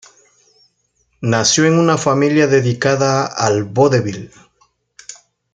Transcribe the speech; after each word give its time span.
Nació 1.21 1.65
en 1.65 1.77
una 1.77 1.95
familia 1.95 2.47
dedicada 2.47 3.27
al 3.27 3.65
vodevil. 3.65 4.31